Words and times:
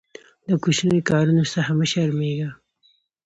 له 0.47 0.55
کوچنیو 0.63 1.05
کارونو 1.09 1.43
څخه 1.53 1.71
مه 1.79 1.85
شرمېږه. 1.91 2.49